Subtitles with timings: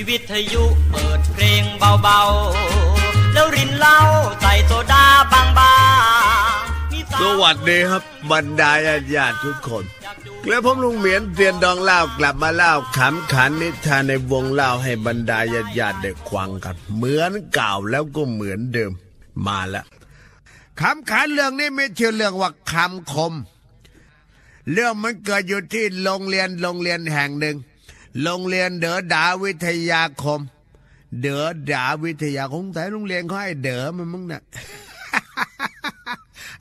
[0.00, 1.62] มีวิทยุเปิดเพลง
[2.02, 3.98] เบาๆ แล้วรินเหล้า
[4.40, 5.42] ใส่โซดาบา
[6.60, 8.72] งๆสวัสดีครับบรรดา
[9.14, 9.84] ญาติทุกคน
[10.48, 18.92] แล้วผมลุงเหมียนเตียนดองเล่ากลับมาเล่าขำขันนิทานในวงเล่าให้บรรดาญาติญาติได้ควังกัน เหมือนเก่าแล้วก็เหมือนเดิม
[19.46, 19.84] มาแล้ว
[20.80, 23.32] คำขันเรื่องนี้ไม่เชื่อเรื่องว่าคำคม
[24.72, 27.56] เรื่องมันเกิดอยู่ที่โรงเรียนโรงเรียนแห่งหนึ่ง
[28.22, 30.40] โรงเรียนเดอดาวิทยาคม
[31.20, 34.42] เดอดาวิทยาคมแต่โรงเรียนเขาให้เดอมันมึงนะ่ะ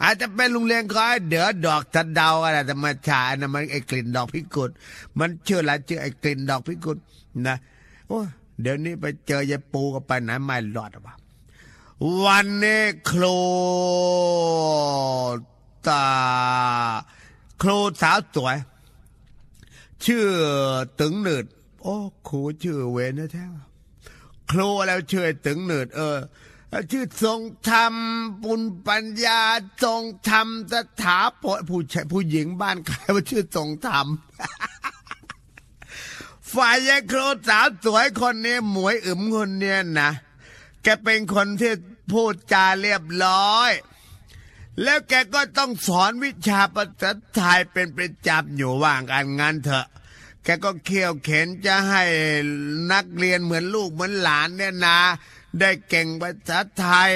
[0.04, 4.70] อาจจะเป็นโรงเรียนเขาให้เดอดอกตะเดาอะไรแต่มาชานะมันไอ้กลิ่นดอกพิกุล
[5.20, 6.98] มันเชื่อละชื่อไอ้กลิ่นดอกพิกุล
[7.48, 7.56] นะ
[8.08, 8.20] โอ้
[8.62, 11.16] เดี๋ยวนี้ไปเจอยายปูก็ไปไหนไม่รอดหรอ
[12.24, 13.38] วันนี้ครู
[15.88, 16.06] ตา
[17.62, 18.58] ครูสาวสวย
[20.06, 20.28] ชื่อ
[21.00, 21.46] ตึงหนืด
[21.84, 21.96] โอ้
[22.28, 23.46] ครูชื่อเวนนะแท้
[24.52, 26.18] ครูแล้วชื่อตึงหนืดเออ
[26.92, 27.94] ชื่อทรงธรรม
[28.44, 29.42] ปุญปัญญา
[29.84, 34.08] ทรงธรรมสถาปผู้ชายผู้หญิงบ้านใครว่าชื่อทรงธรรม
[36.54, 40.10] ฝ่ายยายครูสาวสวยคนนี้หมวยอึมคนเนี้ยนะ
[40.84, 41.74] แกเป็นคนที่
[42.12, 43.72] พูดจาเรียบร้อย
[44.84, 49.88] แล้วแกก็ต้องสอนวิชาภาษาไทยเป็นประจำอยู่ว่างกันงานเถอะ
[50.44, 52.04] แกก็เขี่ยวเข็นจะให้
[52.92, 55.00] นักเรียนเหมือนลูกเหมือนหลานเนี่ยนะ
[55.60, 57.12] ได้เก่งภาษาไทย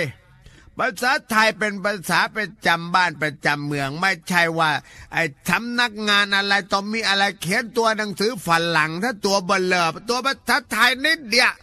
[0.77, 4.71] ภาษาไทยเป็นภาษาประจำบ้านประจำเมือง ไม่ใช่ว่า
[5.13, 11.53] ไอ้ทำนักงานอะไรต้องมีอะไรเขียนตัวหนังสือฝรั่งถ้าตัวเบลเลอตัวภาษาไทยนิดเดียว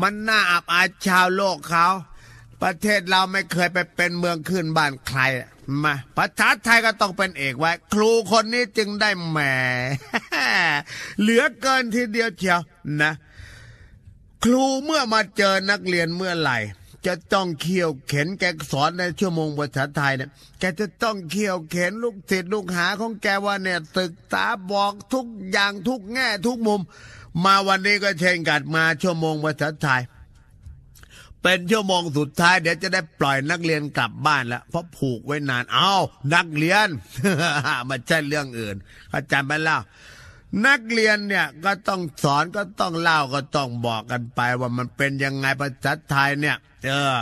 [0.00, 1.86] มันน่าอับอายชาวโลกเขา
[2.62, 5.20] ประเทศเราไม่เคยไปเป็นเมืองขึ้นบ้านใคร
[5.84, 9.38] มาภาษาไทยก็ต้องเป็นเอกไว้ ครูคนนี้จึงได้แหม
[11.20, 12.60] เหลือเกินทีเดียวเชียว
[13.02, 13.12] นะ
[14.44, 16.58] ครูเมื่อมาเจอนักเรียนเมื่อไหร่
[17.06, 26.80] จะต้องเขี่ยวเข็นแกสอนในชั่วโมงภาษาไทยเนี่ยแกจะต้องเขี่ยวเข็นลูกศิษย์ลูกหาของแกว่าเนี่ยศึกษาบอกทุกอย่างทุกแง่ทุกมุม
[27.44, 30.02] มาวันนี้ก็เช่นกันมาชั่วโมงภาษาไทย
[31.42, 35.92] เป็นชั่วโมงสุดท้ายเดี๋ยวจะได้ปล่อยนักเรียนกลับบ้านแล้วเพราะผูกไว้นานเอา
[36.34, 36.88] นักเรียน
[37.88, 38.76] มันใช่เรื่องอื่น
[39.10, 39.76] เข้าใจไหมล่ะ
[40.66, 46.56] นักเรียนเนี่ยก็ต้องสอนก็ต้องเล่าก็ต้องบอกกันไป ว่ามันเป็นยังไงภาษาไทยเนี่ย
[46.86, 47.16] เออ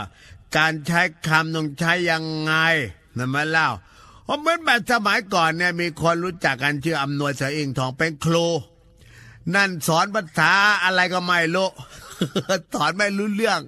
[0.57, 2.53] การใช้คำต้องใช้ยังไง
[3.17, 3.69] นั่นมาเล่า
[4.41, 8.47] เหมือนแบบสมัยก่อนเนี่ยมีคนรู้จักกันชื่ออำนวยเสอิงทองเป็นครู
[9.55, 10.53] นั่นสอนภาษา
[10.85, 11.69] อะไรก็ไม่รู้
[12.75, 13.61] สอนไม่รู้เรื่อง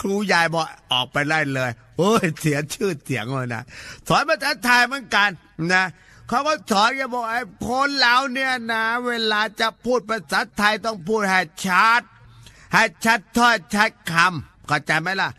[0.00, 3.62] ครูยายบอกออกไปได้เลยโอ้ยเสียชื่อเสียงเลยนะ
[4.08, 5.30] สอนภาษาไทยเหมือนกัน
[5.72, 5.84] นะ
[6.28, 12.02] เขาก็สอนแกบอกไอ้คนเราเนี่ยนะ เวลาจะพูดภาษาไทยต้องพูดให้ชัด
[12.74, 15.30] ให้ชัดถ้อยชัดคำเข้าใจไหมล่ะ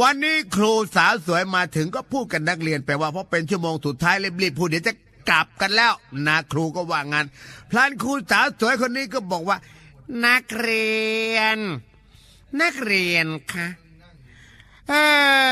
[0.00, 4.94] วันนี้ครูสาวสวยมาถึงก็พูดกันนักเรียนไปว่าเพราะเป็นชั่วโมงสุดท้ายรีบๆพูดเดี๋ยวจะ
[5.28, 5.92] กลับกันแล้ว
[6.26, 7.24] นะครูก็ว่างาน
[7.70, 9.58] พลานครูสาวสวยคนนี้ก็บอกว่า
[10.26, 10.92] นักเรี
[11.36, 11.58] ยน
[12.60, 13.66] นักเรียนคะ
[14.88, 14.92] เอ
[15.46, 15.48] อ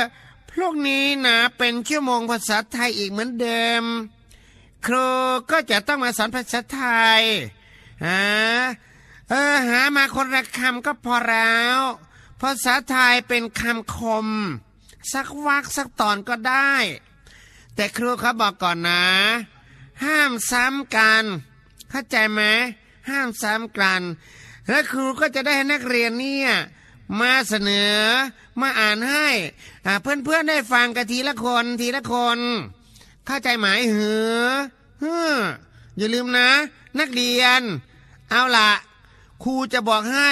[0.52, 3.84] พวกนี้นะเป็นชั่วโมงภาษาไทยอีกเหมือนเดิม
[4.86, 5.06] ครู
[5.50, 6.82] ก็จะต้องมาสอนภาษาไท
[7.18, 7.22] ย
[8.06, 8.24] ฮะ
[9.30, 11.78] เออหามาคนละคำก็พอแล้ว
[12.40, 14.26] ภาษาไทยเป็นคำคม
[15.12, 16.72] สักวักสักตอนก็ได้
[17.74, 19.04] แต่ครูเขาบอกก่อนนะ
[20.04, 21.24] ห้ามซ้ำกัน
[21.90, 22.42] เข้าใจไหม
[23.10, 24.02] ห้ามซ้ำกัน
[24.68, 26.50] และครูก็จะได้ให้นักเรียนเนี่ย
[27.18, 27.96] มาเสนอ
[28.60, 29.26] มาอ่านให้
[30.02, 32.38] เพื่อนเพื่อนได้ฟังกันทีละคนทีละคน
[33.26, 34.10] เข้าใจหมายหื
[34.42, 34.46] อ
[35.02, 35.14] ฮึ
[35.96, 36.50] อย่าลืมนะ
[36.98, 37.62] นักเรียน
[38.30, 38.70] เอาละ
[39.44, 40.30] ครูจะบอกให้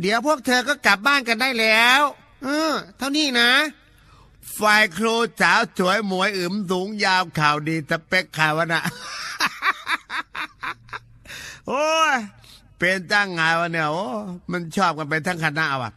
[0.00, 2.02] เดี๋ยวพวกเธอก็กลับบ้านกันได้แล้ว
[2.44, 3.50] เออ เท่านี้นะ
[4.58, 8.82] ฝ่ายครูสาวสวยหมวยอึมสูงยาวข่าวดีสเปกข่าวนะ
[11.68, 12.16] โอ้ย
[12.78, 14.06] เป็นตั้งไงวะเนี่ยโอ้
[14.50, 15.90] มันชอบกันไปทั้งคณะว่ะ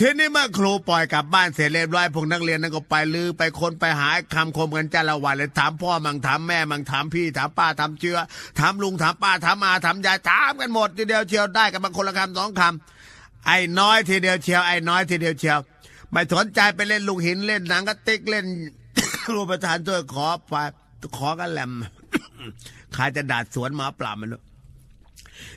[0.00, 8.18] ทีนี้เมื่อครูปล่อยกลับบ้านเสร็จเรียบร้อยพวกนักเรียนนั้นก็ไปลือไปคนไปหาคำคมกันจ้าละวันเลยถามพ่อมังถามแม่มังถามพี่ถามป้าถามเชื้อ
[8.58, 15.58] ถามลุงถามป้าถามอาถามยายถามกันหมดทีเดียวเชียวได้กันบางคนละคำสองคำไอ้น้อยทีเดียวเชียวไอ้น้อยทีเดียวเชียว
[16.10, 18.46] ไม่สนใจไปเล่นลูกหินเล่นหนังก็ติ๊กเล่น
[19.34, 20.54] รูปประธานช่วยขอไป
[21.16, 21.72] ขอกันแหลม
[22.94, 24.34] ใครจะดาดสวนมาปราบมัน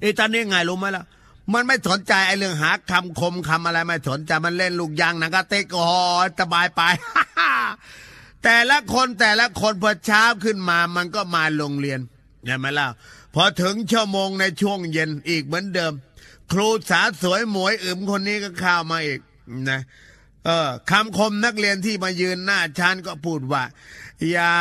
[0.02, 1.04] ไอ้ตอนนี้ไงรู้ไหมล่ะ
[1.54, 5.90] มันไม่สนใจไอ้เรื่องหาคำคมคำอะไรไม่สนใจมันเล่นลูกยางหนังกระเตกอ๋อ
[6.40, 6.82] สบายไป
[8.44, 12.00] แต่ละคนแต่ละคนพอเช้าขึ้นมามันก็มาโรงเรียน
[12.46, 12.88] เห็นไหมล่ะ
[13.36, 15.94] พอถึงชั่วโมงในช่วงเย็นอีกเหมือนเดิม
[16.52, 19.20] ครูสาสวยหมวยอึมคนนี้ก็เข้ามาอีก
[19.70, 19.82] นะ
[20.50, 23.64] ออคำคมนักเรียนที่มายืนหน้าชั้นก็พูดว่า
[24.32, 24.56] อย่า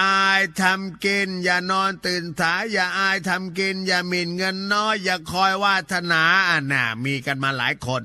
[0.00, 8.00] อายทำกิน อย่านอนตื่นสายอย่าอายทำกิน อย่าหมิ่นเงินน้อย อย่าคอยวาฒนาอะน่ะมีกันมาหลายคน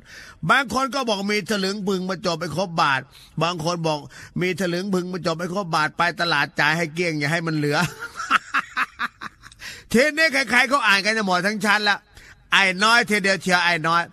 [0.49, 3.01] บางคนก็บอกมีถลึงพึงมาจบไปครบบาท
[3.43, 3.99] บางคนบอก
[4.41, 7.77] มีถลึงพึงมาจบไปครบบาทไปตลาดจ่ายให้เกี้ยงอย่าให้มันเหลือ
[9.89, 11.99] เทีนี้ใครๆเขาอ่านกันจะหมดทั้งชั้นล้ว
[12.51, 14.03] ไอ้น้อยเทเดียวเชียวไอ้น้อย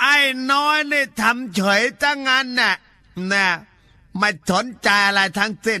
[0.00, 0.16] ไอ้
[0.52, 2.74] น้อยนี่ทำเฉยตั้งงั้นน่ะ
[3.32, 3.46] นะ
[4.18, 5.80] ไม่สนใจอะไรทั้งสิ้น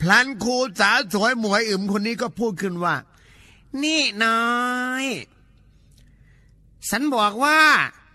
[0.00, 2.96] พลันครูสาวสวยหมวยอึมคนนี้ก็พูดขึ้นว่า
[3.82, 4.46] นี่น้อ
[5.02, 5.06] ย
[6.88, 7.60] ฉันบอกว่า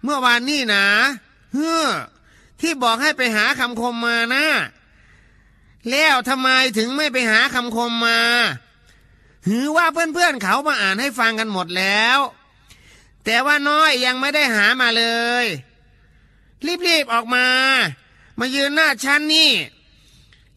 [0.03, 0.85] เมื่อวานนี่นะ
[1.53, 1.87] เฮ้อ
[2.61, 4.45] ที่บอกให้ไปหาคำคมมานะ
[5.91, 8.19] แล้วทำไมถึงไม่ไปหาคำคมมา
[9.47, 12.19] หือว่าเพื่อนๆเขามาอ่านให้ฟังกันหมดแล้ว
[13.25, 15.05] แต่ว่าน้อยยังไม่ได้หามาเล
[15.43, 15.45] ย
[16.87, 17.47] รีบๆออกมา
[18.39, 19.51] มายืนหน้าชั้นนี่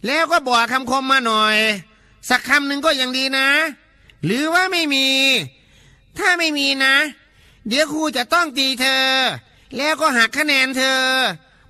[0.06, 1.56] แล้วก็บอกคำคมมาหน่อย
[2.28, 3.48] สักคำหนึ่งก็ยังดีนะ
[4.24, 5.08] หรือว่าไม่มี
[6.18, 6.94] ถ้าไม่มีนะ
[7.68, 9.06] เดี๋ยวครูจะต้องตีเธอ
[9.76, 11.02] แล้วก็หักคะแนนเธอ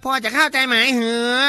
[0.03, 1.05] พอจะเข้าใจไหมเหร
[1.37, 1.43] อ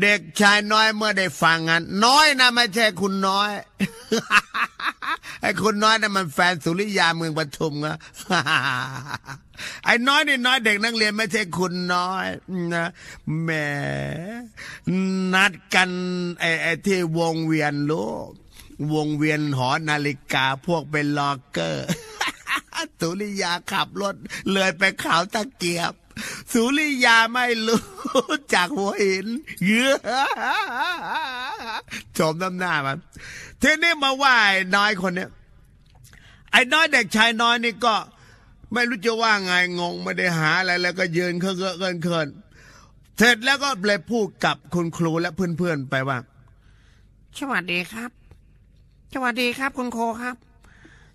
[0.00, 3.50] เด็กชายน้อยเมื่อได้ฟังงั้นน้อยนะไม่ใช่คุณน้อย
[5.40, 7.96] ไอ้คุณน้อยนะมันแฟนสุริยาเมืองปทุมนะ
[9.84, 12.26] ไอ้น้อยนี่น้อยเด็กนักเรียนไม่ใช่คุณน้อย
[12.74, 12.86] นะ
[13.42, 13.50] แหม
[15.34, 15.90] นัดกัน
[16.40, 18.30] ไอ้ไอ้ที่วงเวียนลูก
[18.94, 21.86] วงเวียนหอนาฬิกาพวกเป็นล็อกเกอร์
[23.00, 24.14] สุริยาขับรถ
[24.52, 25.92] เลยไปขาวตะเกียบ
[26.52, 27.82] สุริยาไม่รู้
[28.54, 29.26] จากหัวหิน
[29.64, 29.92] เยื้อ
[32.16, 32.98] ชมน้ำหน้ามัน
[33.62, 35.30] ทีนี้มาว่าไอ้น้อยคนเนี้ย
[36.52, 37.94] ไอ้น้อยเด็กชายน้อยนี่ก็
[38.72, 42.28] ไม่รู้จะว่าไงงงไม่ได้หาอะไรแล้วก็ยืนเคอะเคอะเคินเคิน
[43.18, 46.18] เสร็จแล้วก็เลยพูดกับคุณครูและเพื่อนๆไปว่า
[47.38, 48.10] สวัสดีครับ
[49.14, 50.36] สวัสดีครับคุณโคครับ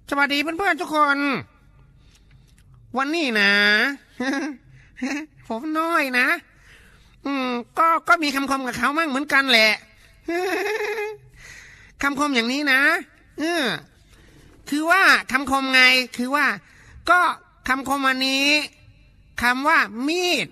[0.10, 1.18] สวัสดีเพื่อนๆทุกคน
[2.98, 3.52] วันนี้นะ
[5.48, 6.28] ผมน้อยนะ
[7.26, 7.48] อืม
[7.80, 9.72] ก็ก็มีคำคมกับเขามั่งเหมือนกันแหละ
[12.02, 12.82] คำคมอย่างนี้นะ
[13.40, 13.66] เออ
[14.70, 15.82] คือว่าคำคมไง
[16.18, 16.46] คือว่า
[17.10, 17.22] ก็
[17.68, 18.48] คำคมวันนี้
[19.42, 20.48] คำว่ามีด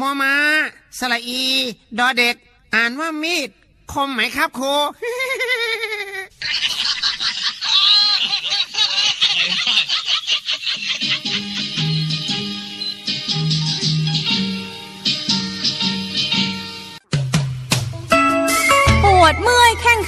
[0.00, 0.34] มอมา
[0.98, 1.44] สระอี
[1.98, 2.36] ดอเด็ก
[2.74, 3.50] อ่านว่ามีด
[3.92, 4.90] คมไหมครับโคป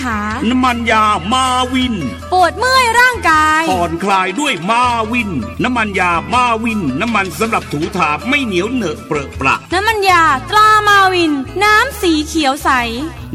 [0.05, 1.95] ข้งขาน้ำมันยามาวิน
[2.33, 5.31] ปวดเมื่อยร่างกายผ่อนคลายด้วยมาวิน
[5.63, 11.33] น้ำมันยามาวิน น้ำมันสำหรับถูถาไม่เหนียวเหนอะเปรอะประน้ำมันยาตรามาวิน
[11.65, 12.71] น้ำสีเขียวใส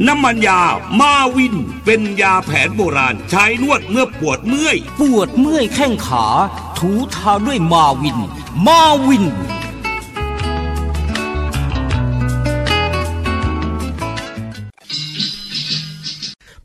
[0.07, 0.61] น้ำมันยา
[0.99, 1.55] มาวิน
[1.85, 6.25] เป็นยาแผนโบราณ ใช้นวดเมื่อปวดเมื่อย ปวดเมื่อยแข้งขา
[6.77, 8.17] ถูทาด้วยมาวิน
[8.67, 9.25] มาวิน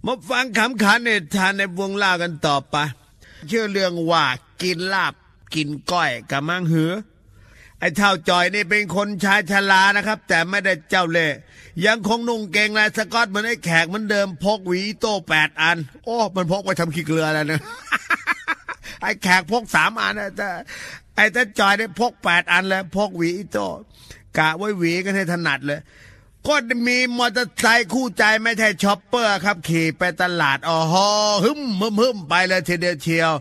[0.07, 2.77] มาฟังคำขันเนทานในวงเล่ากันต่อไป
[3.49, 4.25] เชื่อเรื่องว่า
[4.63, 5.15] กินลาบ
[5.55, 6.93] กินก้อยกับมังหือ
[7.79, 11.29] ไอ้เท่าจอยนี่เป็นคนชายชรานะครับ แต่ไม่ได้เจ้าเล่
[11.87, 17.61] ยังคงนุ่งเกงลายสกอตเหมือนไอ้แขกเหมือนเดิมพกหวีโต้แปดอัน โอ้มันพกไปทำขี้เกลือแล้วนะ
[19.03, 20.49] ไอ้แขกพกสามอันนะแต่
[21.15, 23.67] ไอ้เจ้าจอยเนี่ยพกแปดอันแล้วพกหวีโต้
[24.39, 25.81] กะไว้หวีกันให้ถนัดเลย
[26.47, 26.55] ก็
[26.89, 31.09] มีมอเตอร์ไซค์คู่ใจไม่ใช่ช็อปเปอร์ครับ ขี่ไปตลาดอ๋อฮอ
[31.45, 33.33] หึมหึมหึมไปเลยทีเดียวเชียว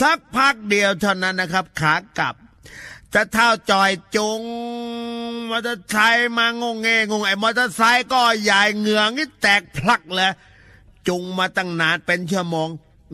[0.00, 2.34] สักพักเดียวเท่านั้นนะครับ ขากลับ
[3.14, 4.40] จะเท่าจอยจง
[5.50, 10.32] มอเตอร์ไซค์มางงเงงงไอ้มอเตอร์ไซค์ก็ใหญ่เหงืองนี่แตกพลักเลย
[11.08, 12.68] จุงมาตั้งนานเป็นชั่วโมง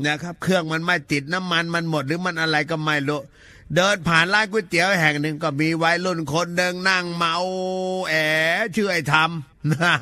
[0.06, 3.20] นะครับ เครื่องมันไม่ติดน้ำมันมันหมดหรือมันอะไรก็ไม่รู้
[3.76, 7.36] เดินผ่านร้านก๋วยเตี๋ยวแห่งหนึ่งก็มีวัยรุ่นคนหนึ่งนั่งเมา
[8.08, 8.14] แอ
[8.74, 9.14] ชื่อไอ้ท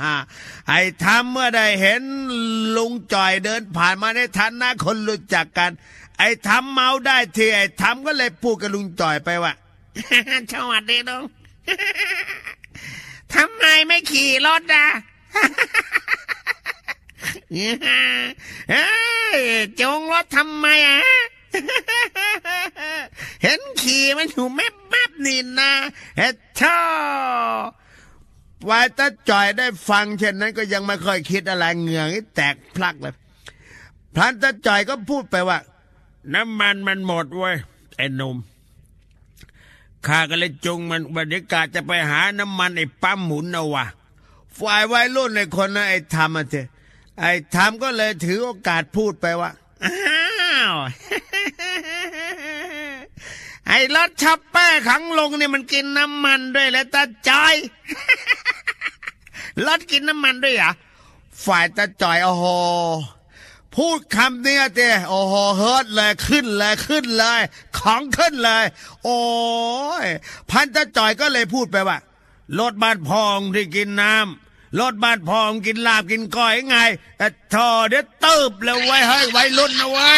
[0.05, 2.03] ำไอ้ทำเมื่อได้เห็น
[2.77, 5.71] ลุงจ่อยเดินผ่านมาในฐานะคนรู้จักกัน
[6.19, 9.53] ไอ้ทำเมาได้ทีไอ้ทำก็เลยพูดกับลุงจ่อยไปว่า
[10.53, 11.25] สวัสดีลุง
[13.35, 14.87] ทำไมไม่ขี่รถอะ
[18.71, 18.87] เอ้
[19.39, 19.41] ย
[19.81, 21.01] จงรถทำไมอะ
[23.42, 25.73] เห็นขี่มันอยู่แมบแมบนี่นะ
[26.18, 26.80] เฮ็ดช่อ
[28.68, 33.14] วายตาจ่อยได้ฟัง เช่นนั้นก็ยังไม่ค่อยคิดอะไรเหงื่อนี่แตกพลักเลย
[34.14, 35.59] พลันตาจ่อยก็พูดไปว่า
[36.35, 37.57] น้ำมันมันหมดเว้ย
[37.97, 38.37] ไอ้หนุ่ม
[40.07, 43.87] ข้าก็เลยจุงมันบรรยากาศจะไปหาน้ำมันไอ้ปั๊มหมุนเอาวะ
[44.59, 46.68] ฝ่ายวัยรุ่นไอ้คนนะไอ้ทำอะเถอะ
[47.21, 49.50] ไอ้ทำก็เลยถือโอกาสพูดไปว่า
[49.85, 50.75] อ้าว
[53.69, 57.55] ไอ้รถชับแป้ขังลงเนี่ยมันกินน้ำมันด้วยแล้วตาจอย
[59.67, 60.73] รถกินน้ำมันด้วยเหรอะ
[61.45, 62.45] ฝ่ายตาจอยโอ้โห
[63.75, 67.41] พูดคำเนี้ยเต้โอ้โหเฮิร์ตเลยขึ้นเลยขึ้นเลย
[67.79, 68.65] ของขึ้นเลย
[69.05, 69.19] โอ้
[70.05, 70.07] ย
[70.51, 71.99] พันตาจอยก็เลยพูดไปว่า
[72.59, 76.77] รถบ้านพองที่กินน้ำรถบ้านพองกินลาบกินก้อยไง
[77.19, 80.13] แต่ทอเดี๋ยวเติบเลยไว้เฮ้ยไว้รุ่นนะไว้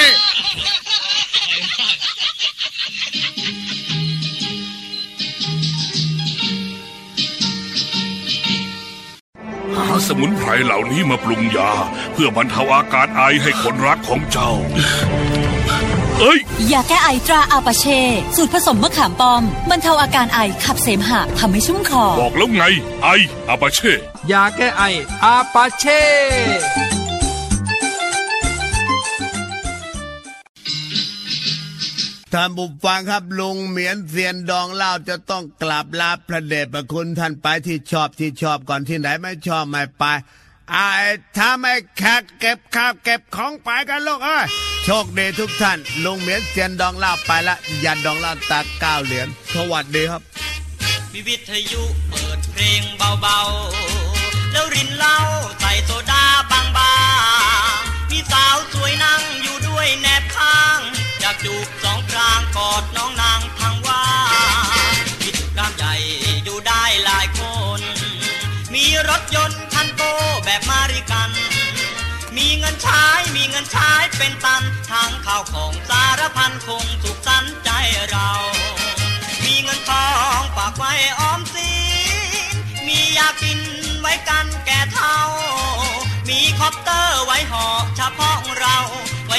[9.93, 11.71] าสมุนไพรเหล่านี้มาปรุงยา
[12.13, 14.53] เพื่อบรรเทาอาการไอให้คนรักของเจ้า
[16.21, 16.39] เอ้ย
[16.73, 18.01] ยาแก้ไอตราอาปาเช่
[18.37, 22.65] สูตรผสมมะขามป้อมบรรเทาอาการไอขับเสมหะทำให้ชุ่มคอ บอกแล้วไง
[23.03, 23.09] ไอ
[23.49, 23.93] อาปาเช่
[24.33, 24.83] ยาแก้ไอ
[25.25, 26.01] อาปาเช่
[32.33, 40.05] ท่านผู้ฟังครับลุงเหมียนเซียนดองเล่าจะต้องกราบลาพระเดชพระคุณท่านไปที่ชอบที่ชอบก่อนที่ไหนไม่ชอบไม่ไป
[40.71, 40.89] ไอ้
[41.37, 44.45] ถ้าไม่แขกเก็บข้าวเก็บของไปกันลูกเอ้ย
[44.85, 50.23] โชคดีทุกท่าน ลุงเหมียนเซียนดองเล่าไปละยันดองเล่าตาเก้าเหรียญสวัสดีครับ
[51.13, 52.83] มีวิทยุเปิดเพลง
[53.21, 55.17] เบาๆ แล้วรินเหล้า
[55.61, 60.79] ใส่โซดาบางๆมีสาวสวยนั่งอยู่ด้วยแนบข้าง
[61.21, 61.69] อยากจูบ
[62.83, 64.03] ดน้องนางทางว่า
[65.23, 65.95] กิจกรรมใหญ่
[66.45, 67.41] อยู่ได้หลายค
[67.79, 67.81] น
[68.75, 70.03] มีรถยนต์คันโต
[70.45, 71.31] แบบมาริกัน
[72.37, 73.05] มีเงินใช้
[73.37, 77.71] มีเงินใช้เป็นตันทางข้าวของสารพันคงสุขสันใจ
[78.11, 78.31] เรา
[79.45, 80.09] มีเงินทอ
[80.39, 81.73] งฝากไว้ออมสิ
[82.53, 82.57] น
[82.87, 83.61] มียากิน
[84.01, 85.19] ไว้กันแก่เท่า
[86.29, 88.39] มีคอปเตอร์ไว้หาะเฉพาะ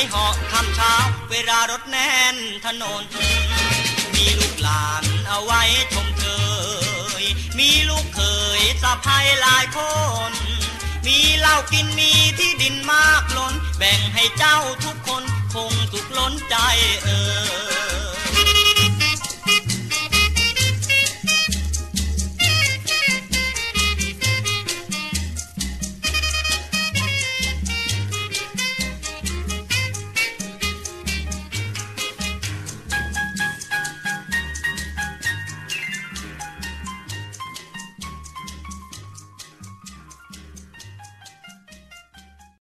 [0.10, 0.93] เหอกทำเช้า
[1.31, 3.03] เวลารถแน่นถนน
[4.13, 5.62] มีลูกหลานเอาไว้
[5.93, 6.25] ชมเช
[7.22, 7.24] ย
[7.60, 8.22] มีลูกเค
[8.60, 9.79] ยสะพายหลายค
[10.29, 10.31] น
[11.05, 16.55] มีเหล้ากินมีที่ดินมากล้น แบ่งให้เจ้าทุกคนคงสุขล้นใจ
[17.03, 17.10] เอ
[17.89, 17.90] อ